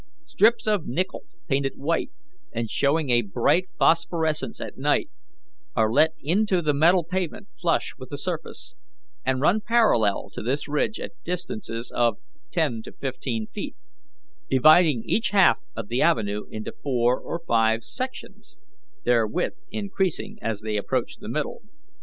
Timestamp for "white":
1.75-2.09